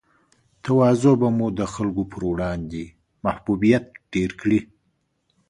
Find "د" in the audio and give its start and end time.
1.59-1.61